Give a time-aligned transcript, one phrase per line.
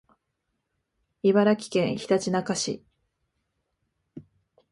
[1.21, 2.83] 茨城県ひたちなか市